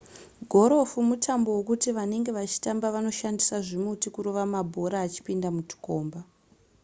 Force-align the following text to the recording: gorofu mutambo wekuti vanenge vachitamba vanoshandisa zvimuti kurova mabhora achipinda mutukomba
gorofu 0.51 0.97
mutambo 1.09 1.49
wekuti 1.57 1.89
vanenge 1.97 2.31
vachitamba 2.37 2.87
vanoshandisa 2.95 3.55
zvimuti 3.67 4.07
kurova 4.15 4.43
mabhora 4.53 4.97
achipinda 5.05 5.47
mutukomba 5.55 6.19